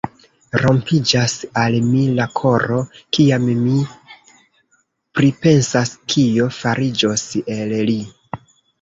[0.61, 2.81] Rompiĝas al mi la koro,
[3.19, 3.77] kiam mi
[5.21, 7.31] pripensas, kio fariĝos
[7.63, 7.99] el li!